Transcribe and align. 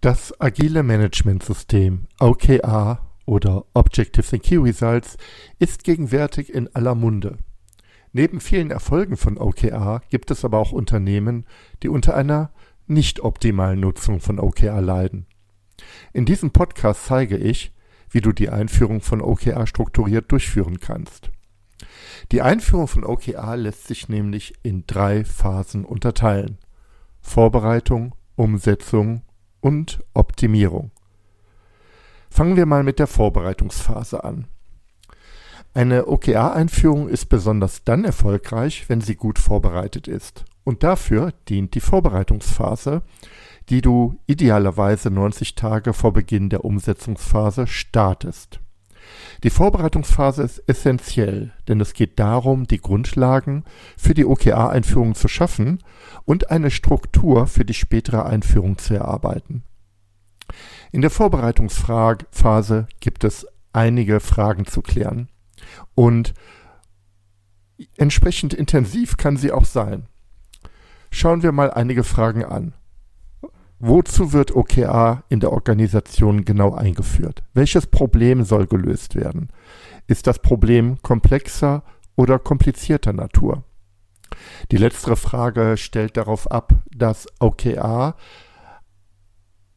Das 0.00 0.32
agile 0.40 0.84
Managementsystem 0.84 2.06
OKR 2.20 3.00
oder 3.26 3.64
Objectives 3.74 4.32
and 4.32 4.44
Key 4.44 4.56
Results 4.56 5.16
ist 5.58 5.82
gegenwärtig 5.82 6.54
in 6.54 6.72
aller 6.72 6.94
Munde. 6.94 7.38
Neben 8.12 8.40
vielen 8.40 8.70
Erfolgen 8.70 9.16
von 9.16 9.38
OKR 9.38 10.02
gibt 10.08 10.30
es 10.30 10.44
aber 10.44 10.58
auch 10.58 10.70
Unternehmen, 10.70 11.46
die 11.82 11.88
unter 11.88 12.14
einer 12.14 12.52
nicht 12.86 13.18
optimalen 13.18 13.80
Nutzung 13.80 14.20
von 14.20 14.38
OKR 14.38 14.80
leiden. 14.80 15.26
In 16.12 16.26
diesem 16.26 16.52
Podcast 16.52 17.06
zeige 17.06 17.36
ich, 17.36 17.74
wie 18.08 18.20
du 18.20 18.30
die 18.30 18.50
Einführung 18.50 19.00
von 19.00 19.20
OKR 19.20 19.66
strukturiert 19.66 20.30
durchführen 20.30 20.78
kannst. 20.78 21.32
Die 22.30 22.40
Einführung 22.40 22.86
von 22.86 23.02
OKR 23.02 23.56
lässt 23.56 23.88
sich 23.88 24.08
nämlich 24.08 24.54
in 24.62 24.84
drei 24.86 25.24
Phasen 25.24 25.84
unterteilen. 25.84 26.58
Vorbereitung, 27.20 28.14
Umsetzung 28.36 29.22
und 29.60 30.04
Optimierung. 30.14 30.90
Fangen 32.30 32.56
wir 32.56 32.66
mal 32.66 32.82
mit 32.82 32.98
der 32.98 33.06
Vorbereitungsphase 33.06 34.22
an. 34.22 34.46
Eine 35.74 36.06
OKR-Einführung 36.06 37.08
ist 37.08 37.26
besonders 37.26 37.84
dann 37.84 38.04
erfolgreich, 38.04 38.88
wenn 38.88 39.00
sie 39.00 39.16
gut 39.16 39.38
vorbereitet 39.38 40.08
ist. 40.08 40.44
Und 40.64 40.82
dafür 40.82 41.32
dient 41.48 41.74
die 41.74 41.80
Vorbereitungsphase, 41.80 43.02
die 43.68 43.80
du 43.80 44.18
idealerweise 44.26 45.10
90 45.10 45.54
Tage 45.54 45.92
vor 45.92 46.12
Beginn 46.12 46.50
der 46.50 46.64
Umsetzungsphase 46.64 47.66
startest. 47.66 48.60
Die 49.44 49.50
Vorbereitungsphase 49.50 50.42
ist 50.42 50.62
essentiell, 50.66 51.52
denn 51.68 51.80
es 51.80 51.92
geht 51.92 52.18
darum, 52.18 52.66
die 52.66 52.80
Grundlagen 52.80 53.64
für 53.96 54.14
die 54.14 54.24
OKR-Einführung 54.24 55.14
zu 55.14 55.28
schaffen 55.28 55.82
und 56.24 56.50
eine 56.50 56.70
Struktur 56.70 57.46
für 57.46 57.64
die 57.64 57.74
spätere 57.74 58.26
Einführung 58.26 58.78
zu 58.78 58.94
erarbeiten. 58.94 59.62
In 60.90 61.02
der 61.02 61.10
Vorbereitungsphase 61.10 62.88
gibt 63.00 63.24
es 63.24 63.46
einige 63.72 64.20
Fragen 64.20 64.66
zu 64.66 64.82
klären 64.82 65.28
und 65.94 66.34
entsprechend 67.96 68.54
intensiv 68.54 69.16
kann 69.16 69.36
sie 69.36 69.52
auch 69.52 69.64
sein. 69.64 70.06
Schauen 71.10 71.42
wir 71.42 71.52
mal 71.52 71.70
einige 71.70 72.04
Fragen 72.04 72.44
an. 72.44 72.74
Wozu 73.80 74.32
wird 74.32 74.56
OKR 74.56 75.22
in 75.28 75.38
der 75.38 75.52
Organisation 75.52 76.44
genau 76.44 76.74
eingeführt? 76.74 77.44
Welches 77.54 77.86
Problem 77.86 78.42
soll 78.42 78.66
gelöst 78.66 79.14
werden? 79.14 79.50
Ist 80.08 80.26
das 80.26 80.40
Problem 80.40 81.00
komplexer 81.02 81.84
oder 82.16 82.40
komplizierter 82.40 83.12
Natur? 83.12 83.62
Die 84.72 84.78
letztere 84.78 85.16
Frage 85.16 85.76
stellt 85.76 86.16
darauf 86.16 86.50
ab, 86.50 86.74
dass 86.90 87.26
OKR 87.38 88.16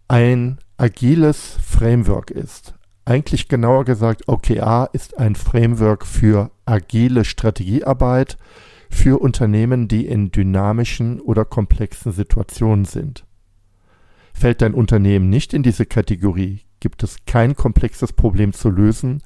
ein 0.08 0.58
agiles 0.78 1.58
Framework 1.64 2.32
ist. 2.32 2.74
Eigentlich 3.06 3.50
genauer 3.50 3.86
gesagt, 3.86 4.28
OKR 4.28 4.90
ist 4.94 5.20
ein 5.20 5.36
Framework 5.36 6.08
für 6.08 6.50
agile 6.66 7.24
Strategiearbeit 7.24 8.38
für 8.90 9.22
Unternehmen, 9.22 9.88
die 9.88 10.08
in 10.08 10.32
dynamischen 10.32 11.22
oder 11.22 11.46
komplexen 11.46 12.12
Situationen 12.12 12.86
sind. 12.86 13.26
Fällt 14.34 14.62
dein 14.62 14.74
Unternehmen 14.74 15.30
nicht 15.30 15.54
in 15.54 15.64
diese 15.64 15.86
Kategorie, 15.86 16.62
gibt 16.80 17.04
es 17.04 17.18
kein 17.26 17.56
komplexes 17.56 18.14
Problem 18.14 18.54
zu 18.54 18.70
lösen, 18.70 19.22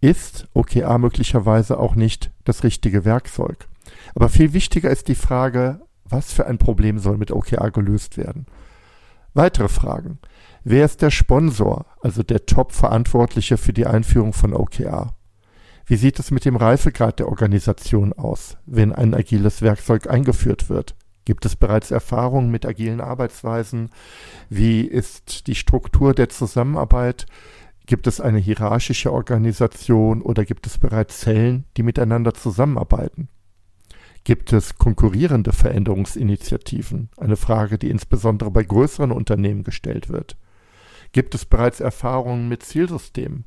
ist 0.00 0.48
OKR 0.52 0.98
möglicherweise 0.98 1.78
auch 1.78 1.94
nicht 1.94 2.32
das 2.44 2.64
richtige 2.64 3.04
Werkzeug. 3.04 3.68
Aber 4.14 4.28
viel 4.28 4.52
wichtiger 4.52 4.90
ist 4.90 5.08
die 5.08 5.14
Frage, 5.14 5.80
was 6.04 6.32
für 6.32 6.46
ein 6.46 6.58
Problem 6.58 6.98
soll 6.98 7.16
mit 7.16 7.30
OKR 7.30 7.70
gelöst 7.70 8.16
werden? 8.16 8.46
Weitere 9.34 9.68
Fragen. 9.68 10.18
Wer 10.64 10.84
ist 10.84 11.02
der 11.02 11.10
Sponsor, 11.10 11.86
also 12.02 12.22
der 12.22 12.46
Top-Verantwortliche 12.46 13.56
für 13.56 13.72
die 13.72 13.86
Einführung 13.86 14.32
von 14.32 14.52
OKR? 14.52 15.14
Wie 15.86 15.96
sieht 15.96 16.18
es 16.18 16.30
mit 16.30 16.44
dem 16.44 16.56
Reifegrad 16.56 17.18
der 17.18 17.28
Organisation 17.28 18.12
aus, 18.12 18.56
wenn 18.66 18.92
ein 18.92 19.14
agiles 19.14 19.62
Werkzeug 19.62 20.08
eingeführt 20.08 20.68
wird? 20.68 20.94
Gibt 21.24 21.46
es 21.46 21.56
bereits 21.56 21.90
Erfahrungen 21.90 22.50
mit 22.50 22.66
agilen 22.66 23.00
Arbeitsweisen? 23.00 23.90
Wie 24.48 24.82
ist 24.82 25.46
die 25.46 25.54
Struktur 25.54 26.14
der 26.14 26.28
Zusammenarbeit? 26.28 27.26
Gibt 27.86 28.06
es 28.06 28.20
eine 28.20 28.38
hierarchische 28.38 29.12
Organisation 29.12 30.22
oder 30.22 30.44
gibt 30.44 30.66
es 30.66 30.78
bereits 30.78 31.20
Zellen, 31.20 31.64
die 31.76 31.82
miteinander 31.82 32.34
zusammenarbeiten? 32.34 33.28
Gibt 34.24 34.52
es 34.52 34.78
konkurrierende 34.78 35.52
Veränderungsinitiativen? 35.52 37.10
Eine 37.16 37.36
Frage, 37.36 37.78
die 37.78 37.90
insbesondere 37.90 38.52
bei 38.52 38.62
größeren 38.62 39.10
Unternehmen 39.10 39.64
gestellt 39.64 40.08
wird. 40.10 40.36
Gibt 41.10 41.34
es 41.34 41.44
bereits 41.44 41.80
Erfahrungen 41.80 42.48
mit 42.48 42.62
Zielsystemen? 42.62 43.44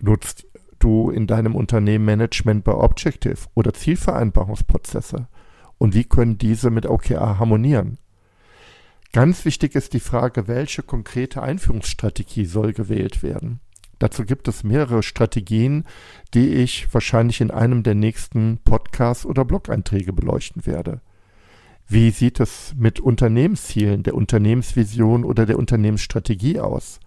Nutzt 0.00 0.46
du 0.78 1.10
in 1.10 1.26
deinem 1.26 1.54
Unternehmen 1.54 2.04
Management 2.04 2.64
bei 2.64 2.74
Objective 2.74 3.38
oder 3.54 3.72
Zielvereinbarungsprozesse? 3.72 5.28
Und 5.78 5.94
wie 5.94 6.04
können 6.04 6.38
diese 6.38 6.70
mit 6.70 6.86
OKR 6.86 7.38
harmonieren. 7.38 7.98
Ganz 9.12 9.44
wichtig 9.44 9.74
ist 9.74 9.92
die 9.92 10.00
Frage, 10.00 10.46
welche 10.48 10.82
konkrete 10.82 11.42
Einführungsstrategie 11.42 12.44
soll 12.44 12.72
gewählt 12.72 13.22
werden. 13.22 13.60
Dazu 13.98 14.24
gibt 14.24 14.46
es 14.46 14.62
mehrere 14.62 15.02
Strategien, 15.02 15.84
die 16.34 16.48
ich 16.48 16.92
wahrscheinlich 16.92 17.40
in 17.40 17.50
einem 17.50 17.82
der 17.82 17.94
nächsten 17.94 18.58
Podcasts 18.58 19.24
oder 19.24 19.44
Blog-Einträge 19.44 20.12
beleuchten 20.12 20.66
werde. 20.66 21.00
Wie 21.88 22.10
sieht 22.10 22.40
es 22.40 22.74
mit 22.76 23.00
Unternehmenszielen, 23.00 24.02
der 24.02 24.14
Unternehmensvision 24.14 25.24
oder 25.24 25.46
der 25.46 25.58
Unternehmensstrategie 25.58 26.60
aus? 26.60 27.00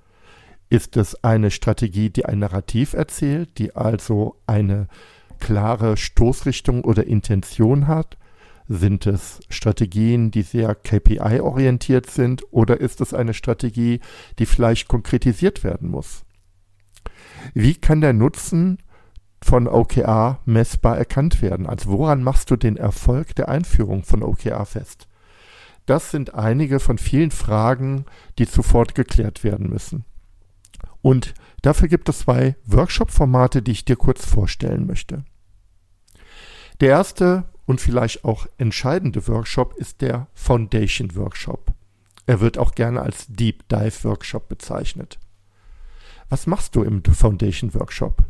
Ist 0.70 0.98
es 0.98 1.24
eine 1.24 1.52
Strategie, 1.52 2.10
die 2.10 2.26
ein 2.26 2.40
Narrativ 2.40 2.94
erzählt, 2.94 3.58
die 3.58 3.76
also 3.76 4.38
eine 4.48 4.88
klare 5.40 5.98
Stoßrichtung 5.98 6.84
oder 6.84 7.06
Intention 7.06 7.88
hat? 7.88 8.18
Sind 8.72 9.08
es 9.08 9.40
Strategien, 9.50 10.30
die 10.30 10.44
sehr 10.44 10.76
KPI-orientiert 10.76 12.08
sind 12.08 12.44
oder 12.52 12.80
ist 12.80 13.02
es 13.02 13.16
eine 13.16 13.34
Strategie, 13.34 14.00
die 14.38 14.46
vielleicht 14.46 14.88
konkretisiert 14.88 15.64
werden 15.64 15.90
muss? 15.90 16.24
Wie 17.56 17.74
kann 17.74 18.00
der 18.00 18.14
Nutzen 18.14 18.78
von 19.42 19.68
OKR 19.68 20.40
messbar 20.46 21.00
erkannt 21.00 21.42
werden? 21.42 21.66
Also 21.66 21.90
woran 21.90 22.22
machst 22.22 22.52
du 22.52 22.58
den 22.58 22.78
Erfolg 22.78 23.34
der 23.34 23.50
Einführung 23.50 24.04
von 24.04 24.22
OKR 24.22 24.68
fest? 24.68 25.08
Das 25.88 26.12
sind 26.12 26.36
einige 26.36 26.80
von 26.80 27.00
vielen 27.00 27.32
Fragen, 27.32 28.06
die 28.38 28.46
sofort 28.46 28.94
geklärt 28.94 29.44
werden 29.44 29.68
müssen. 29.68 30.06
Und 31.02 31.34
dafür 31.64 31.88
gibt 31.88 32.08
es 32.08 32.20
zwei 32.20 32.56
Workshop-Formate, 32.66 33.64
die 33.64 33.72
ich 33.72 33.86
dir 33.86 33.96
kurz 33.96 34.28
vorstellen 34.28 34.86
möchte. 34.86 35.24
Der 36.82 36.90
erste 36.90 37.46
und 37.70 37.80
vielleicht 37.80 38.26
auch 38.26 38.48
entscheidende 38.58 39.28
Workshop 39.28 39.76
ist 39.78 40.02
der 40.02 40.26
Foundation 40.34 41.16
Workshop. 41.16 41.72
Er 42.26 42.40
wird 42.40 42.58
auch 42.58 42.74
gerne 42.74 43.00
als 43.00 43.28
Deep 43.28 43.70
Dive 43.70 44.06
Workshop 44.06 44.50
bezeichnet. 44.50 45.20
Was 46.30 46.48
machst 46.48 46.76
du 46.76 46.82
im 46.82 47.04
Foundation 47.04 47.72
Workshop? 47.76 48.24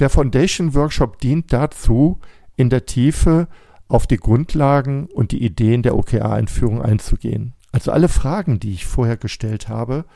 Der 0.00 0.10
Foundation 0.10 0.74
Workshop 0.74 1.20
dient 1.20 1.52
dazu, 1.52 2.18
in 2.56 2.70
der 2.70 2.86
Tiefe 2.86 3.46
auf 3.86 4.08
die 4.08 4.16
Grundlagen 4.16 5.06
und 5.06 5.30
die 5.30 5.44
Ideen 5.44 5.84
der 5.84 5.94
OKR-Einführung 5.94 6.82
einzugehen. 6.82 7.54
Also 7.70 7.92
alle 7.92 8.08
Fragen, 8.08 8.58
die 8.58 8.72
ich 8.72 8.84
vorher 8.84 9.16
gestellt 9.16 9.68
habe, 9.68 10.06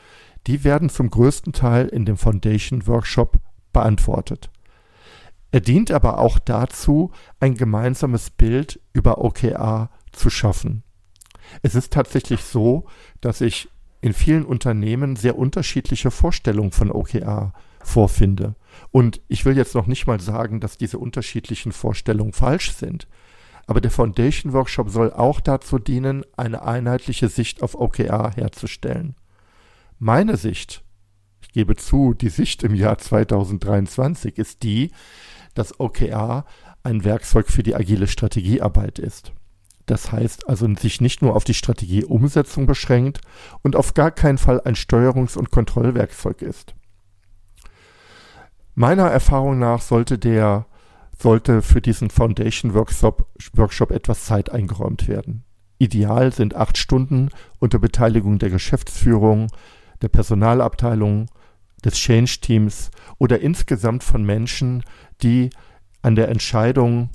die 0.45 0.65
werden 0.65 0.89
zum 0.89 1.09
größten 1.09 1.53
Teil 1.53 1.87
in 1.87 2.03
dem 2.03 2.17
Foundation 2.17 2.85
Workshop 2.85 3.39
beantwortet. 3.71 4.49
Er 5.51 5.61
dient 5.61 5.91
aber 5.91 6.19
auch 6.19 6.39
dazu, 6.39 7.11
ein 7.39 7.55
gemeinsames 7.55 8.29
Bild 8.29 8.79
über 8.93 9.23
OKR 9.23 9.89
zu 10.11 10.29
schaffen. 10.29 10.83
Es 11.61 11.75
ist 11.75 11.93
tatsächlich 11.93 12.41
so, 12.43 12.85
dass 13.21 13.41
ich 13.41 13.69
in 14.01 14.13
vielen 14.13 14.45
Unternehmen 14.45 15.15
sehr 15.15 15.37
unterschiedliche 15.37 16.11
Vorstellungen 16.11 16.71
von 16.71 16.91
OKR 16.91 17.53
vorfinde. 17.81 18.55
Und 18.91 19.21
ich 19.27 19.45
will 19.45 19.57
jetzt 19.57 19.73
noch 19.73 19.87
nicht 19.87 20.07
mal 20.07 20.19
sagen, 20.19 20.59
dass 20.59 20.77
diese 20.77 20.99
unterschiedlichen 20.99 21.71
Vorstellungen 21.71 22.33
falsch 22.33 22.73
sind. 22.73 23.07
Aber 23.65 23.81
der 23.81 23.91
Foundation 23.91 24.53
Workshop 24.53 24.89
soll 24.89 25.11
auch 25.11 25.39
dazu 25.39 25.79
dienen, 25.79 26.23
eine 26.35 26.61
einheitliche 26.63 27.27
Sicht 27.27 27.63
auf 27.63 27.75
OKR 27.75 28.31
herzustellen. 28.35 29.15
Meine 29.99 30.37
Sicht, 30.37 30.83
ich 31.41 31.49
gebe 31.49 31.75
zu, 31.75 32.13
die 32.13 32.29
Sicht 32.29 32.63
im 32.63 32.75
Jahr 32.75 32.97
2023 32.97 34.37
ist 34.37 34.63
die, 34.63 34.91
dass 35.57 35.79
OKR 35.79 36.45
ein 36.83 37.03
Werkzeug 37.03 37.47
für 37.47 37.63
die 37.63 37.75
agile 37.75 38.07
Strategiearbeit 38.07 38.99
ist. 38.99 39.33
Das 39.87 40.11
heißt 40.11 40.49
also 40.49 40.67
sich 40.75 41.01
nicht 41.01 41.21
nur 41.21 41.35
auf 41.35 41.45
die 41.45 41.53
Strategieumsetzung 41.53 42.65
beschränkt 42.65 43.21
und 43.63 43.75
auf 43.75 43.93
gar 43.93 44.11
keinen 44.11 44.37
Fall 44.37 44.61
ein 44.61 44.75
Steuerungs- 44.75 45.37
und 45.37 45.49
Kontrollwerkzeug 45.49 46.41
ist. 46.41 46.75
Meiner 48.75 49.09
Erfahrung 49.09 49.57
nach 49.57 49.81
sollte 49.81 50.19
der 50.19 50.67
sollte 51.19 51.63
für 51.63 51.81
diesen 51.81 52.11
Foundation 52.11 52.75
Workshop, 52.75 53.27
Workshop 53.53 53.89
etwas 53.89 54.25
Zeit 54.25 54.51
eingeräumt 54.51 55.07
werden. 55.07 55.43
Ideal 55.79 56.31
sind 56.31 56.55
acht 56.55 56.77
Stunden 56.77 57.29
unter 57.59 57.79
Beteiligung 57.79 58.37
der 58.37 58.51
Geschäftsführung, 58.51 59.47
der 60.01 60.09
Personalabteilung, 60.09 61.27
des 61.87 61.95
Change-Teams 61.95 62.91
oder 63.17 63.39
insgesamt 63.39 64.03
von 64.03 64.23
Menschen, 64.23 64.83
die 65.23 65.49
an 66.01 66.15
der 66.15 66.29
Entscheidung 66.29 67.09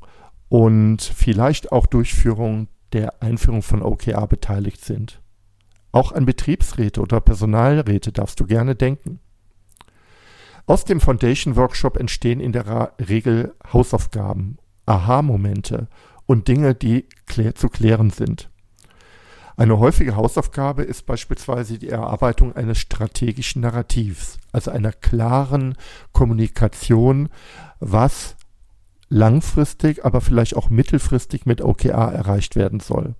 und 0.49 1.03
vielleicht 1.03 1.71
auch 1.71 1.87
Durchführung 1.87 2.69
der 2.93 3.23
Einführung 3.23 3.63
von 3.63 3.83
OKR 3.83 4.27
beteiligt 4.27 4.85
sind. 4.85 5.23
Auch 5.93 6.13
an 6.13 6.27
Betriebsräte 6.27 7.01
oder 7.01 7.21
Personalräte 7.21 8.13
darfst 8.13 8.41
du 8.41 8.47
gerne 8.47 8.75
denken. 8.75 9.21
Aus 10.67 10.85
dem 10.85 11.01
Foundation 11.01 11.57
Workshop 11.57 11.97
entstehen 11.99 12.41
in 12.41 12.53
der 12.53 12.95
Regel 12.99 13.55
Hausaufgaben, 13.73 14.59
Aha-Momente 14.87 15.89
und 16.27 16.49
Dinge, 16.49 16.75
die 16.75 17.07
klär 17.27 17.55
zu 17.55 17.69
klären 17.69 18.11
sind. 18.11 18.51
Eine 19.57 19.79
häufige 19.79 20.17
Hausaufgabe 20.17 20.83
ist 20.83 21.05
beispielsweise 21.05 21.79
die 21.79 21.91
Erarbeitung 21.91 22.55
eines 22.57 22.79
strategischen 22.79 23.63
Narrativs, 23.63 24.39
also 24.51 24.71
einer 24.71 24.93
klaren 24.93 25.77
Kommunikation, 26.13 27.29
was 27.79 28.37
langfristig, 29.09 30.05
aber 30.05 30.23
vielleicht 30.23 30.57
auch 30.57 30.71
mittelfristig 30.71 31.45
mit 31.45 31.61
OKR 31.61 32.13
erreicht 32.13 32.57
werden 32.57 32.81
soll. 32.81 33.15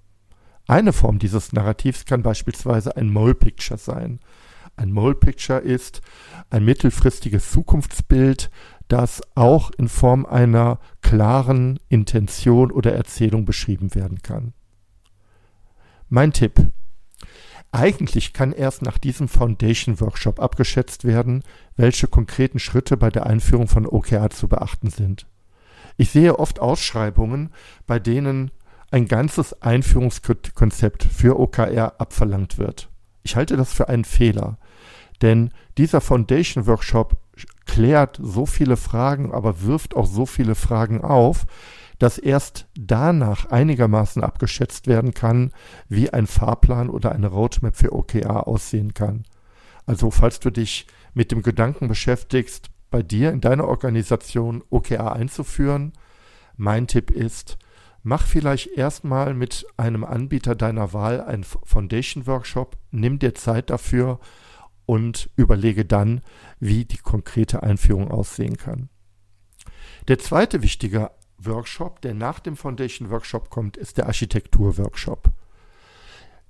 Eine 0.67 0.93
Form 0.93 1.19
dieses 1.19 1.53
Narrativs 1.53 2.07
kann 2.07 2.23
beispielsweise 2.23 2.97
ein 2.97 3.11
Mole 3.11 3.35
Picture 3.35 3.79
sein. 3.79 4.21
Ein 4.77 4.91
Mole 4.91 5.15
Picture 5.15 5.59
ist 5.59 6.01
ein 6.49 6.65
mittelfristiges 6.65 7.51
Zukunftsbild, 7.51 8.51
das 8.89 9.21
auch 9.35 9.71
in 9.77 9.89
Form 9.89 10.25
einer 10.25 10.79
klaren 11.03 11.79
Intention 11.91 12.71
oder 12.71 12.95
Erzählung 12.95 13.45
beschrieben 13.45 13.95
werden 13.95 14.23
kann. 14.23 14.55
Mein 16.15 16.35
Tipp. 16.35 16.69
Eigentlich 17.71 18.35
kann 18.35 18.53
erst 18.53 18.83
nach 18.83 18.99
diesem 18.99 19.29
Foundation 19.29 19.99
Workshop 19.99 20.41
abgeschätzt 20.41 21.07
werden, 21.07 21.43
welche 21.75 22.07
konkreten 22.07 22.59
Schritte 22.59 22.99
bei 22.99 23.09
der 23.09 23.25
Einführung 23.25 23.67
von 23.67 23.87
OKR 23.87 24.29
zu 24.29 24.47
beachten 24.47 24.91
sind. 24.91 25.27
Ich 25.97 26.11
sehe 26.11 26.39
oft 26.39 26.61
Ausschreibungen, 26.61 27.49
bei 27.87 27.99
denen 27.99 28.51
ein 28.91 29.09
ganzes 29.09 29.63
Einführungskonzept 29.63 31.05
für 31.05 31.41
OKR 31.41 31.99
abverlangt 31.99 32.59
wird. 32.59 32.91
Ich 33.23 33.35
halte 33.35 33.57
das 33.57 33.73
für 33.73 33.89
einen 33.89 34.05
Fehler, 34.05 34.59
denn 35.23 35.49
dieser 35.79 36.03
Foundation 36.03 36.67
Workshop 36.67 37.17
klärt 37.65 38.21
so 38.23 38.45
viele 38.45 38.77
Fragen, 38.77 39.33
aber 39.33 39.63
wirft 39.63 39.97
auch 39.97 40.07
so 40.07 40.27
viele 40.27 40.57
Fragen 40.57 41.01
auf, 41.01 41.47
dass 42.03 42.19
erst 42.19 42.67
danach 42.75 43.47
einigermaßen 43.47 44.25
abgeschätzt 44.25 44.89
werden 44.89 45.15
kann, 45.15 45.53
wie 45.89 46.11
ein 46.11 46.27
Fahrplan 46.27 46.91
oder 46.91 47.13
eine 47.13 47.29
Roadmap 47.29 47.77
für 47.77 47.93
OKR 47.93 48.49
aussehen 48.49 48.93
kann. 48.93 49.23
Also 49.87 50.11
falls 50.11 50.41
du 50.41 50.51
dich 50.51 50.89
mit 51.15 51.31
dem 51.31 51.43
Gedanken 51.43 51.87
beschäftigst, 51.87 52.71
bei 52.91 53.05
dir 53.05 53.31
in 53.31 53.41
deiner 53.41 53.69
Organisation 53.69 54.65
OKR 54.69 55.13
einzuführen. 55.13 55.93
Mein 56.57 56.89
Tipp 56.89 57.13
ist, 57.13 57.57
mach 58.03 58.27
vielleicht 58.27 58.77
erstmal 58.77 59.33
mit 59.33 59.65
einem 59.77 60.03
Anbieter 60.03 60.57
deiner 60.57 60.93
Wahl 60.93 61.21
einen 61.21 61.45
Foundation 61.45 62.27
Workshop, 62.27 62.79
nimm 62.91 63.21
dir 63.21 63.37
Zeit 63.37 63.71
dafür 63.71 64.19
und 64.87 65.31
überlege 65.37 65.85
dann, 65.85 66.21
wie 66.59 66.85
die 66.85 66.99
konkrete 66.99 67.63
Einführung 67.63 68.11
aussehen 68.11 68.57
kann. 68.57 68.89
Der 70.09 70.19
zweite 70.19 70.63
wichtige 70.63 71.13
Workshop, 71.47 72.01
der 72.03 72.15
nach 72.15 72.41
dem 72.41 72.57
Foundation 72.57 73.11
Workshop 73.11 73.51
kommt, 73.51 73.77
ist 73.77 73.99
der 73.99 74.07
Architektur 74.07 74.79
Workshop. 74.79 75.31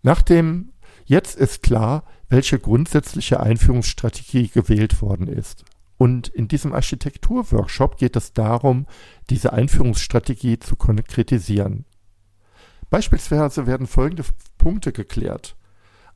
Nach 0.02 0.22
dem 0.22 0.72
Jetzt 1.04 1.36
ist 1.36 1.62
klar, 1.62 2.04
welche 2.28 2.58
grundsätzliche 2.58 3.40
Einführungsstrategie 3.40 4.48
gewählt 4.48 5.02
worden 5.02 5.28
ist. 5.28 5.64
Und 5.98 6.28
in 6.28 6.48
diesem 6.48 6.72
Architekturworkshop 6.72 7.96
geht 7.96 8.16
es 8.16 8.32
darum, 8.32 8.86
diese 9.30 9.52
Einführungsstrategie 9.52 10.58
zu 10.58 10.76
konkretisieren. 10.76 11.84
Beispielsweise 12.90 13.66
werden 13.66 13.86
folgende 13.86 14.24
Punkte 14.58 14.92
geklärt. 14.92 15.56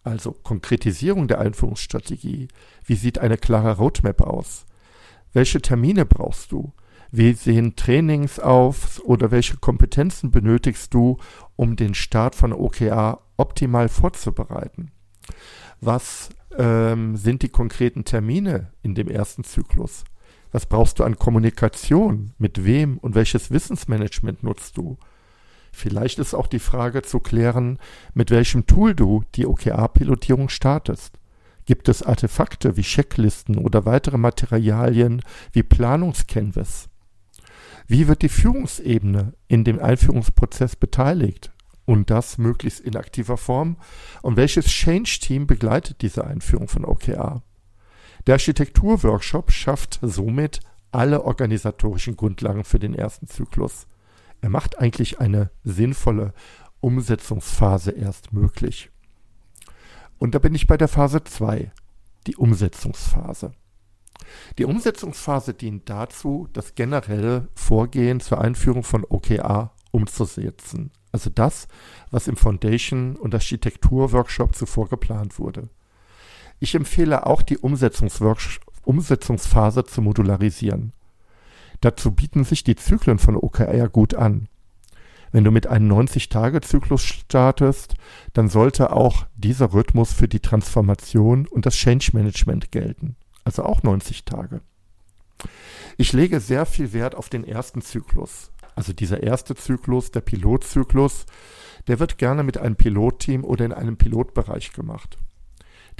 Also 0.02 0.32
Konkretisierung 0.32 1.28
der 1.28 1.40
Einführungsstrategie. 1.40 2.48
Wie 2.84 2.94
sieht 2.94 3.18
eine 3.18 3.36
klare 3.36 3.76
Roadmap 3.76 4.20
aus? 4.22 4.66
Welche 5.32 5.60
Termine 5.60 6.06
brauchst 6.06 6.52
du? 6.52 6.72
Wie 7.10 7.32
sehen 7.32 7.76
Trainings 7.76 8.38
auf 8.38 9.00
oder 9.04 9.30
welche 9.30 9.56
Kompetenzen 9.56 10.30
benötigst 10.30 10.92
du, 10.92 11.18
um 11.54 11.76
den 11.76 11.94
Start 11.94 12.34
von 12.34 12.52
OKR 12.52 13.20
optimal 13.36 13.88
vorzubereiten? 13.88 14.90
Was 15.80 16.30
ähm, 16.58 17.16
sind 17.16 17.42
die 17.42 17.48
konkreten 17.48 18.04
Termine 18.04 18.72
in 18.82 18.94
dem 18.94 19.08
ersten 19.08 19.44
Zyklus? 19.44 20.04
Was 20.52 20.66
brauchst 20.66 20.98
du 20.98 21.04
an 21.04 21.16
Kommunikation? 21.16 22.32
Mit 22.38 22.64
wem 22.64 22.98
und 22.98 23.14
welches 23.14 23.50
Wissensmanagement 23.50 24.42
nutzt 24.42 24.76
du? 24.76 24.96
Vielleicht 25.72 26.18
ist 26.18 26.34
auch 26.34 26.46
die 26.46 26.58
Frage 26.58 27.02
zu 27.02 27.20
klären, 27.20 27.78
mit 28.14 28.30
welchem 28.30 28.66
Tool 28.66 28.94
du 28.94 29.24
die 29.34 29.46
OKR-Pilotierung 29.46 30.48
startest. 30.48 31.18
Gibt 31.66 31.88
es 31.88 32.02
Artefakte 32.02 32.76
wie 32.76 32.82
Checklisten 32.82 33.58
oder 33.58 33.84
weitere 33.84 34.16
Materialien 34.16 35.20
wie 35.52 35.62
Planungscanvas? 35.62 36.88
Wie 37.86 38.08
wird 38.08 38.22
die 38.22 38.28
Führungsebene 38.28 39.34
in 39.48 39.64
dem 39.64 39.78
Einführungsprozess 39.78 40.76
beteiligt? 40.76 41.52
und 41.86 42.10
das 42.10 42.36
möglichst 42.36 42.80
in 42.80 42.96
aktiver 42.96 43.38
Form. 43.38 43.76
Und 44.20 44.36
welches 44.36 44.66
Change-Team 44.66 45.46
begleitet 45.46 46.02
diese 46.02 46.26
Einführung 46.26 46.68
von 46.68 46.84
OKR? 46.84 47.42
Der 48.26 48.34
Architektur-Workshop 48.34 49.52
schafft 49.52 50.00
somit 50.02 50.60
alle 50.90 51.22
organisatorischen 51.22 52.16
Grundlagen 52.16 52.64
für 52.64 52.78
den 52.78 52.94
ersten 52.94 53.28
Zyklus. 53.28 53.86
Er 54.40 54.50
macht 54.50 54.78
eigentlich 54.78 55.20
eine 55.20 55.50
sinnvolle 55.64 56.34
Umsetzungsphase 56.80 57.92
erst 57.92 58.32
möglich. 58.32 58.90
Und 60.18 60.34
da 60.34 60.38
bin 60.38 60.54
ich 60.54 60.66
bei 60.66 60.76
der 60.76 60.88
Phase 60.88 61.22
2, 61.22 61.70
die 62.26 62.36
Umsetzungsphase. 62.36 63.52
Die 64.58 64.64
Umsetzungsphase 64.64 65.54
dient 65.54 65.88
dazu, 65.88 66.48
das 66.52 66.74
generelle 66.74 67.48
Vorgehen 67.54 68.20
zur 68.20 68.40
Einführung 68.40 68.82
von 68.82 69.04
OKR 69.04 69.72
umzusetzen. 69.90 70.90
Also 71.12 71.30
das, 71.30 71.68
was 72.10 72.28
im 72.28 72.36
Foundation- 72.36 73.16
und 73.16 73.34
Architektur-Workshop 73.34 74.54
zuvor 74.54 74.88
geplant 74.88 75.38
wurde. 75.38 75.68
Ich 76.58 76.74
empfehle 76.74 77.26
auch 77.26 77.42
die 77.42 77.58
Umsetzungsphase 77.58 79.84
zu 79.84 80.02
modularisieren. 80.02 80.92
Dazu 81.80 82.12
bieten 82.12 82.44
sich 82.44 82.64
die 82.64 82.76
Zyklen 82.76 83.18
von 83.18 83.36
OKR 83.36 83.88
gut 83.88 84.14
an. 84.14 84.48
Wenn 85.32 85.44
du 85.44 85.50
mit 85.50 85.66
einem 85.66 85.92
90-Tage-Zyklus 85.92 87.02
startest, 87.02 87.96
dann 88.32 88.48
sollte 88.48 88.92
auch 88.92 89.26
dieser 89.36 89.74
Rhythmus 89.74 90.12
für 90.12 90.28
die 90.28 90.40
Transformation 90.40 91.46
und 91.46 91.66
das 91.66 91.74
Change 91.74 92.10
Management 92.14 92.72
gelten. 92.72 93.16
Also 93.46 93.62
auch 93.62 93.84
90 93.84 94.24
Tage. 94.24 94.60
Ich 95.96 96.12
lege 96.12 96.40
sehr 96.40 96.66
viel 96.66 96.92
Wert 96.92 97.14
auf 97.14 97.28
den 97.28 97.44
ersten 97.44 97.80
Zyklus. 97.80 98.50
Also 98.74 98.92
dieser 98.92 99.22
erste 99.22 99.54
Zyklus, 99.54 100.10
der 100.10 100.20
Pilotzyklus, 100.20 101.26
der 101.86 102.00
wird 102.00 102.18
gerne 102.18 102.42
mit 102.42 102.58
einem 102.58 102.74
Pilotteam 102.74 103.44
oder 103.44 103.64
in 103.64 103.72
einem 103.72 103.98
Pilotbereich 103.98 104.72
gemacht. 104.72 105.16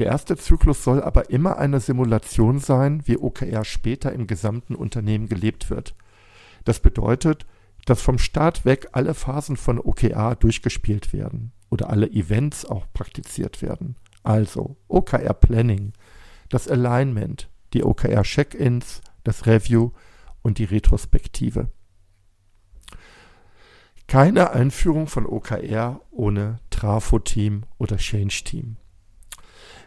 Der 0.00 0.06
erste 0.06 0.36
Zyklus 0.36 0.82
soll 0.82 1.00
aber 1.00 1.30
immer 1.30 1.58
eine 1.58 1.78
Simulation 1.78 2.58
sein, 2.58 3.02
wie 3.06 3.16
OKR 3.16 3.64
später 3.64 4.12
im 4.12 4.26
gesamten 4.26 4.74
Unternehmen 4.74 5.28
gelebt 5.28 5.70
wird. 5.70 5.94
Das 6.64 6.80
bedeutet, 6.80 7.46
dass 7.84 8.02
vom 8.02 8.18
Start 8.18 8.64
weg 8.64 8.88
alle 8.90 9.14
Phasen 9.14 9.56
von 9.56 9.78
OKR 9.78 10.34
durchgespielt 10.34 11.12
werden 11.12 11.52
oder 11.70 11.90
alle 11.90 12.10
Events 12.10 12.64
auch 12.64 12.86
praktiziert 12.92 13.62
werden. 13.62 13.94
Also 14.24 14.76
OKR 14.88 15.32
Planning, 15.32 15.92
das 16.48 16.68
Alignment, 16.68 17.50
die 17.72 17.84
OKR 17.84 18.22
Check-ins, 18.22 19.00
das 19.24 19.46
Review 19.46 19.90
und 20.42 20.58
die 20.58 20.64
Retrospektive. 20.64 21.68
Keine 24.06 24.50
Einführung 24.50 25.08
von 25.08 25.26
OKR 25.26 26.00
ohne 26.10 26.60
Trafo-Team 26.70 27.64
oder 27.78 27.96
Change-Team. 27.96 28.76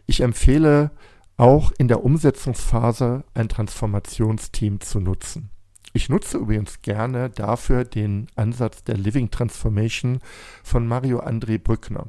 Ich 0.05 0.21
empfehle 0.21 0.91
auch 1.37 1.71
in 1.77 1.87
der 1.87 2.03
Umsetzungsphase 2.03 3.23
ein 3.33 3.47
Transformationsteam 3.47 4.81
zu 4.81 4.99
nutzen. 4.99 5.51
Ich 5.93 6.09
nutze 6.09 6.37
übrigens 6.37 6.81
gerne 6.81 7.29
dafür 7.29 7.85
den 7.85 8.27
Ansatz 8.35 8.83
der 8.83 8.97
Living 8.97 9.31
Transformation 9.31 10.19
von 10.63 10.85
Mario 10.85 11.21
André 11.21 11.57
Brückner. 11.57 12.07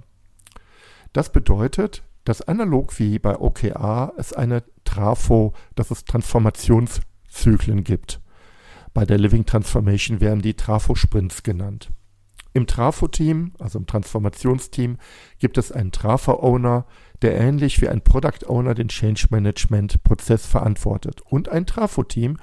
Das 1.12 1.30
bedeutet, 1.32 2.02
dass 2.24 2.42
analog 2.42 2.98
wie 2.98 3.18
bei 3.18 3.38
OKR 3.38 4.12
es 4.16 4.32
eine 4.32 4.62
Trafo, 4.84 5.52
dass 5.74 5.90
es 5.90 6.04
Transformationszyklen 6.04 7.84
gibt. 7.84 8.20
Bei 8.92 9.04
der 9.04 9.18
Living 9.18 9.46
Transformation 9.46 10.20
werden 10.20 10.42
die 10.42 10.54
Trafo-Sprints 10.54 11.42
genannt. 11.42 11.90
Im 12.52 12.66
Trafo-Team, 12.66 13.52
also 13.60 13.78
im 13.78 13.86
Transformationsteam, 13.86 14.98
gibt 15.38 15.56
es 15.56 15.70
einen 15.70 15.92
Trafo-Owner, 15.92 16.86
der 17.22 17.38
ähnlich 17.38 17.80
wie 17.80 17.88
ein 17.88 18.02
Product 18.02 18.48
Owner 18.48 18.74
den 18.74 18.88
Change 18.88 19.28
Management-Prozess 19.30 20.46
verantwortet 20.46 21.20
und 21.22 21.48
ein 21.48 21.66
Trafo-Team, 21.66 22.38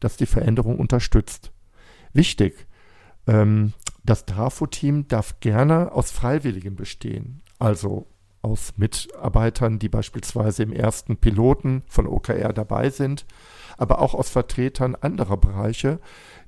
das 0.00 0.16
die 0.16 0.26
Veränderung 0.26 0.78
unterstützt. 0.78 1.52
Wichtig, 2.14 2.66
ähm, 3.26 3.74
das 4.02 4.24
Trafo-Team 4.24 5.08
darf 5.08 5.40
gerne 5.40 5.92
aus 5.92 6.10
Freiwilligen 6.10 6.74
bestehen, 6.74 7.42
also 7.58 8.06
aus 8.42 8.74
Mitarbeitern, 8.76 9.78
die 9.78 9.88
beispielsweise 9.88 10.62
im 10.62 10.72
ersten 10.72 11.16
Piloten 11.16 11.82
von 11.86 12.06
OKR 12.06 12.52
dabei 12.52 12.90
sind, 12.90 13.26
aber 13.76 14.00
auch 14.00 14.14
aus 14.14 14.30
Vertretern 14.30 14.94
anderer 14.94 15.36
Bereiche, 15.36 16.00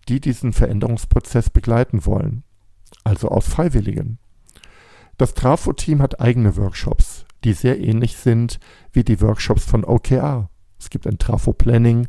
die 0.09 0.21
diesen 0.21 0.53
Veränderungsprozess 0.53 1.51
begleiten 1.51 2.07
wollen, 2.07 2.45
also 3.05 3.29
aus 3.29 3.49
Freiwilligen. 3.49 4.19
Das 5.19 5.35
Trafo-Team 5.35 6.01
hat 6.03 6.21
eigene 6.21 6.57
Workshops, 6.57 7.27
die 7.45 7.53
sehr 7.53 7.79
ähnlich 7.81 8.17
sind 8.17 8.59
wie 8.93 9.05
die 9.05 9.21
Workshops 9.21 9.65
von 9.65 9.85
OKR. 9.85 10.49
Es 10.79 10.91
gibt 10.91 11.07
ein 11.07 11.19
Trafo-Planning, 11.19 12.09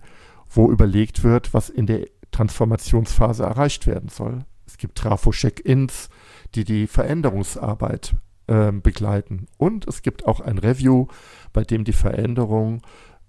wo 0.49 0.71
überlegt 0.71 1.23
wird, 1.23 1.53
was 1.53 1.69
in 1.69 1.85
der 1.85 2.07
Transformationsphase 2.31 3.43
erreicht 3.43 3.85
werden 3.85 4.09
soll. 4.09 4.45
Es 4.65 4.77
gibt 4.77 4.97
Trafo-Check-ins, 4.97 6.09
die 6.55 6.63
die 6.63 6.87
Veränderungsarbeit 6.87 8.15
äh, 8.47 8.71
begleiten. 8.71 9.47
Und 9.57 9.87
es 9.87 10.01
gibt 10.01 10.25
auch 10.25 10.39
ein 10.39 10.57
Review, 10.57 11.07
bei 11.51 11.63
dem 11.63 11.83
die 11.83 11.93
Veränderung 11.93 12.81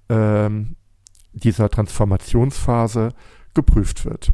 ähm, 0.09 0.77
dieser 1.33 1.71
Transformationsphase 1.71 3.11
geprüft 3.55 4.05
wird. 4.05 4.33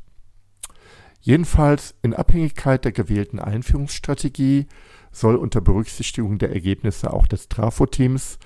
Jedenfalls 1.21 1.95
in 2.03 2.15
Abhängigkeit 2.15 2.85
der 2.85 2.93
gewählten 2.93 3.39
Einführungsstrategie 3.39 4.67
soll 5.13 5.37
unter 5.37 5.61
Berücksichtigung 5.61 6.39
der 6.39 6.53
Ergebnisse 6.53 7.13
auch 7.13 7.27
des 7.27 7.49
Trafo-Teams 7.49 8.39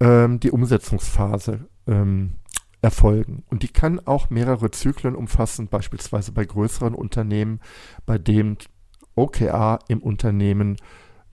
ähm, 0.00 0.38
die 0.38 0.50
Umsetzungsphase 0.50 1.68
ähm, 1.86 2.34
erfolgen. 2.82 3.42
Und 3.48 3.62
die 3.62 3.68
kann 3.68 3.98
auch 4.06 4.30
mehrere 4.30 4.70
Zyklen 4.70 5.16
umfassen, 5.16 5.68
beispielsweise 5.68 6.32
bei 6.32 6.44
größeren 6.44 6.94
Unternehmen, 6.94 7.60
bei 8.06 8.18
dem 8.18 8.58
OKR 9.16 9.78
im 9.88 10.00
Unternehmen, 10.00 10.76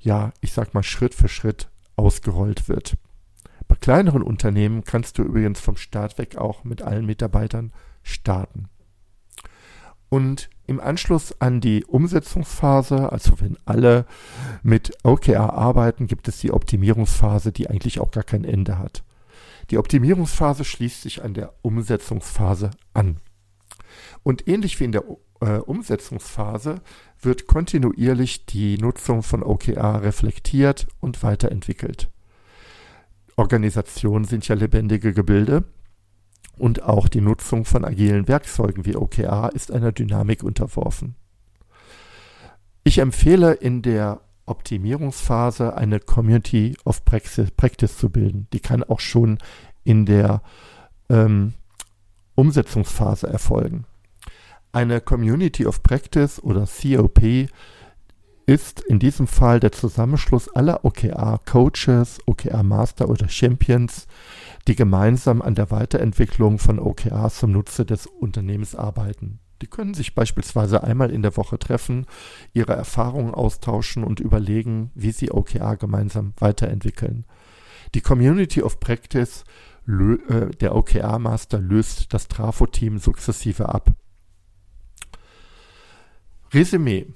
ja, 0.01 0.33
ich 0.41 0.51
sag 0.51 0.73
mal, 0.73 0.83
Schritt 0.83 1.13
für 1.13 1.29
Schritt 1.29 1.69
ausgerollt 1.95 2.67
wird. 2.67 2.97
Bei 3.67 3.75
kleineren 3.75 4.23
Unternehmen 4.23 4.83
kannst 4.83 5.17
du 5.17 5.23
übrigens 5.23 5.59
vom 5.59 5.77
Start 5.77 6.17
weg 6.17 6.35
auch 6.35 6.63
mit 6.63 6.81
allen 6.81 7.05
Mitarbeitern 7.05 7.71
starten. 8.03 8.67
Und 10.09 10.49
im 10.67 10.81
Anschluss 10.81 11.39
an 11.39 11.61
die 11.61 11.85
Umsetzungsphase, 11.85 13.11
also 13.11 13.39
wenn 13.39 13.57
alle 13.65 14.05
mit 14.61 14.91
OKR 15.03 15.53
arbeiten, 15.53 16.07
gibt 16.07 16.27
es 16.27 16.39
die 16.39 16.51
Optimierungsphase, 16.51 17.53
die 17.53 17.69
eigentlich 17.69 18.01
auch 18.01 18.11
gar 18.11 18.23
kein 18.23 18.43
Ende 18.43 18.77
hat. 18.77 19.03
Die 19.69 19.77
Optimierungsphase 19.77 20.65
schließt 20.65 21.01
sich 21.01 21.23
an 21.23 21.33
der 21.33 21.53
Umsetzungsphase 21.61 22.71
an. 22.93 23.21
Und 24.23 24.47
ähnlich 24.47 24.79
wie 24.79 24.83
in 24.83 24.91
der 24.91 25.05
äh, 25.41 25.57
Umsetzungsphase 25.57 26.81
wird 27.19 27.47
kontinuierlich 27.47 28.45
die 28.45 28.77
Nutzung 28.77 29.23
von 29.23 29.43
OKR 29.43 30.01
reflektiert 30.01 30.87
und 30.99 31.21
weiterentwickelt. 31.23 32.09
Organisationen 33.35 34.25
sind 34.25 34.47
ja 34.47 34.55
lebendige 34.55 35.13
Gebilde 35.13 35.63
und 36.57 36.83
auch 36.83 37.07
die 37.07 37.21
Nutzung 37.21 37.65
von 37.65 37.85
agilen 37.85 38.27
Werkzeugen 38.27 38.85
wie 38.85 38.95
OKR 38.95 39.51
ist 39.53 39.71
einer 39.71 39.91
Dynamik 39.91 40.43
unterworfen. 40.43 41.15
Ich 42.83 42.99
empfehle 42.99 43.53
in 43.53 43.81
der 43.81 44.21
Optimierungsphase 44.45 45.75
eine 45.75 45.99
Community 45.99 46.75
of 46.83 47.05
Practice 47.05 47.97
zu 47.97 48.09
bilden. 48.09 48.47
Die 48.53 48.59
kann 48.59 48.83
auch 48.83 48.99
schon 48.99 49.37
in 49.83 50.05
der 50.05 50.41
ähm, 51.09 51.53
Umsetzungsphase 52.35 53.27
erfolgen. 53.27 53.85
Eine 54.73 55.01
Community 55.01 55.65
of 55.65 55.83
Practice 55.83 56.41
oder 56.41 56.65
COP 56.65 57.49
ist 58.45 58.79
in 58.79 58.99
diesem 58.99 59.27
Fall 59.27 59.59
der 59.59 59.73
Zusammenschluss 59.73 60.47
aller 60.47 60.85
OKR-Coaches, 60.85 62.19
OKR-Master 62.25 63.09
oder 63.09 63.27
Champions, 63.27 64.07
die 64.67 64.75
gemeinsam 64.75 65.41
an 65.41 65.55
der 65.55 65.71
Weiterentwicklung 65.71 66.57
von 66.57 66.79
OKRs 66.79 67.39
zum 67.39 67.51
Nutze 67.51 67.85
des 67.85 68.07
Unternehmens 68.07 68.73
arbeiten. 68.73 69.39
Die 69.61 69.67
können 69.67 69.93
sich 69.93 70.15
beispielsweise 70.15 70.83
einmal 70.83 71.11
in 71.11 71.21
der 71.21 71.35
Woche 71.35 71.59
treffen, 71.59 72.05
ihre 72.53 72.73
Erfahrungen 72.73 73.33
austauschen 73.33 74.05
und 74.05 74.21
überlegen, 74.21 74.91
wie 74.95 75.11
sie 75.11 75.31
OKR 75.31 75.75
gemeinsam 75.75 76.33
weiterentwickeln. 76.37 77.25
Die 77.93 78.01
Community 78.01 78.61
of 78.63 78.79
Practice 78.79 79.43
äh, 79.85 80.49
der 80.61 80.75
OKR-Master 80.75 81.59
löst 81.59 82.13
das 82.13 82.29
Trafo-Team 82.29 82.99
sukzessive 82.99 83.67
ab. 83.67 83.91
Resümee. 86.53 87.07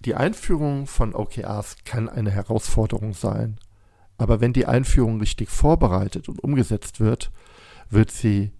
Die 0.00 0.14
Einführung 0.14 0.86
von 0.86 1.14
OKRs 1.14 1.76
kann 1.84 2.08
eine 2.08 2.30
Herausforderung 2.30 3.14
sein. 3.14 3.58
Aber 4.18 4.40
wenn 4.40 4.52
die 4.52 4.66
Einführung 4.66 5.20
richtig 5.20 5.48
vorbereitet 5.48 6.28
und 6.28 6.42
umgesetzt 6.42 7.00
wird, 7.00 7.30
wird 7.88 8.10
sie, 8.10 8.52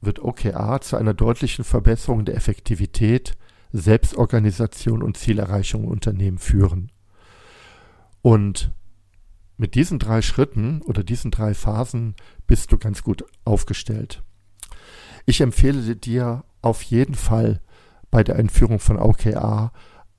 wird 0.00 0.20
OKR 0.20 0.80
zu 0.80 0.96
einer 0.96 1.14
deutlichen 1.14 1.64
Verbesserung 1.64 2.24
der 2.24 2.36
Effektivität, 2.36 3.36
Selbstorganisation 3.72 5.02
und 5.02 5.16
Zielerreichung 5.16 5.84
im 5.84 5.90
Unternehmen 5.90 6.38
führen. 6.38 6.90
Und 8.22 8.72
mit 9.56 9.74
diesen 9.74 9.98
drei 9.98 10.22
Schritten 10.22 10.82
oder 10.82 11.04
diesen 11.04 11.30
drei 11.30 11.54
Phasen 11.54 12.14
bist 12.46 12.72
du 12.72 12.78
ganz 12.78 13.02
gut 13.02 13.24
aufgestellt. 13.44 14.22
Ich 15.26 15.40
empfehle 15.40 15.96
dir 15.96 16.44
auf 16.62 16.82
jeden 16.82 17.14
Fall 17.14 17.60
bei 18.10 18.24
der 18.24 18.36
Einführung 18.36 18.78
von 18.78 18.98
OKR 18.98 19.72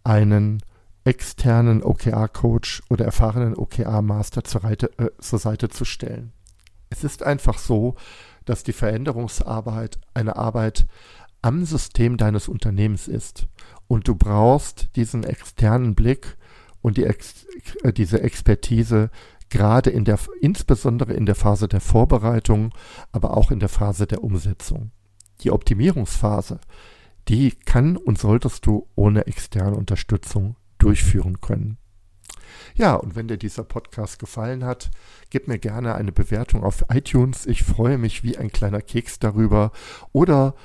einen 0.03 0.62
externen 1.03 1.83
OKR-Coach 1.83 2.83
oder 2.89 3.05
erfahrenen 3.05 3.55
OKR-Master 3.55 4.43
zur, 4.43 4.63
äh, 4.63 4.77
zur 5.19 5.39
Seite 5.39 5.69
zu 5.69 5.86
stellen. 5.86 6.31
Es 6.89 7.03
ist 7.03 7.24
einfach 7.24 7.57
so, 7.57 7.95
dass 8.45 8.63
die 8.63 8.74
Veränderungsarbeit 8.74 10.00
eine 10.13 10.36
Arbeit 10.36 10.86
am 11.41 11.65
System 11.65 12.17
deines 12.17 12.48
Unternehmens 12.48 13.07
ist. 13.07 13.48
Und 13.88 14.07
du 14.07 14.15
brauchst 14.15 14.95
diesen 14.95 15.24
externen 15.24 15.95
Blick 15.95 16.38
und 16.81 16.98
die 16.98 17.05
Ex 17.05 17.45
äh, 17.83 17.93
diese 17.93 18.21
Expertise 18.21 19.10
gerade 19.50 19.89
in 19.89 20.05
der, 20.05 20.17
insbesondere 20.39 21.13
in 21.13 21.25
der 21.25 21.36
Phase 21.36 21.67
der 21.67 21.81
Vorbereitung, 21.81 22.74
aber 23.12 23.36
auch 23.36 23.51
in 23.51 23.60
der 23.60 23.69
Phase 23.69 24.07
der 24.07 24.24
Umsetzung. 24.24 24.91
Die 25.41 25.51
Optimierungsphase, 25.51 26.60
die 27.27 27.51
kann 27.51 27.97
und 27.97 28.17
solltest 28.19 28.65
du 28.65 28.87
ohne 28.95 29.27
externe 29.27 29.75
Unterstützung 29.75 30.55
durchführen 30.77 31.41
können. 31.41 31.77
Ja, 32.75 32.95
und 32.95 33.15
wenn 33.15 33.27
dir 33.27 33.37
dieser 33.37 33.63
Podcast 33.63 34.19
gefallen 34.19 34.65
hat, 34.65 34.91
gib 35.29 35.47
mir 35.47 35.59
gerne 35.59 35.95
eine 35.95 36.11
Bewertung 36.11 36.63
auf 36.63 36.85
iTunes. 36.89 37.45
Ich 37.45 37.63
freue 37.63 37.97
mich 37.97 38.23
wie 38.23 38.37
ein 38.37 38.51
kleiner 38.51 38.81
Keks 38.81 39.19
darüber. 39.19 39.71
Oder 40.11 40.55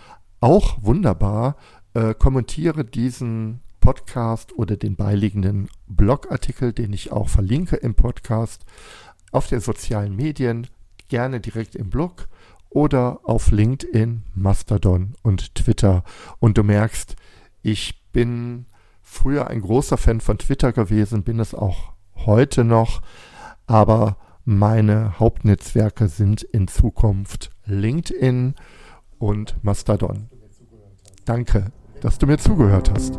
auch 0.41 0.79
wunderbar, 0.83 1.57
äh, 1.95 2.15
kommentiere 2.15 2.85
diesen 2.85 3.61
Podcast 3.81 4.53
oder 4.53 4.77
den 4.77 4.97
beiliegenden 4.97 5.69
Blogartikel, 5.87 6.73
den 6.73 6.93
ich 6.93 7.13
auch 7.13 7.29
verlinke 7.29 7.77
im 7.77 7.95
Podcast, 7.95 8.65
auf 9.33 9.49
den 9.49 9.61
sozialen 9.61 10.17
Medien, 10.17 10.67
gerne 11.09 11.41
direkt 11.41 11.75
im 11.77 11.91
Blog 11.91 12.29
oder 12.71 13.21
auf 13.25 13.51
LinkedIn, 13.51 14.25
Mastodon 14.35 15.15
und 15.23 15.55
Twitter. 15.55 16.05
Und 16.39 16.59
du 16.59 16.63
merkst, 16.63 17.17
ich 17.63 18.03
bin 18.13 18.67
früher 19.03 19.49
ein 19.49 19.61
großer 19.61 19.97
Fan 19.97 20.21
von 20.21 20.39
Twitter 20.39 20.73
gewesen, 20.73 21.23
bin 21.23 21.41
es 21.41 21.55
auch 21.55 21.93
heute 22.15 22.65
noch, 22.65 23.03
aber 23.67 24.17
meine 24.45 25.19
Hauptnetzwerke 25.19 26.09
sind 26.09 26.43
in 26.43 26.69
Zukunft 26.69 27.51
LinkedIn 27.65 28.55
und 29.19 29.57
Mastodon. 29.65 30.29
Danke, 31.25 31.73
dass 32.01 32.19
du 32.19 32.27
mir 32.27 32.39
zugehört 32.39 32.91
hast. 32.93 33.19